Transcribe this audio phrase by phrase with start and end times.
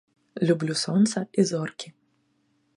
[0.49, 1.95] Люблю сонца і зоркі.